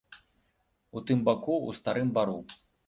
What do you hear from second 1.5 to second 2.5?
ў старым бару.